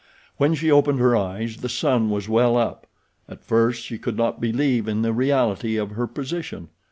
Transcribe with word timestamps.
When 0.37 0.55
she 0.55 0.71
opened 0.71 0.97
her 0.99 1.15
eyes 1.15 1.57
the 1.57 1.69
sun 1.69 2.09
was 2.09 2.27
well 2.27 2.57
up. 2.57 2.87
At 3.29 3.43
first 3.43 3.83
she 3.85 3.99
could 3.99 4.17
not 4.17 4.41
believe 4.41 4.87
in 4.87 5.03
the 5.03 5.13
reality 5.13 5.77
of 5.77 5.91
her 5.91 6.07
position. 6.07 6.69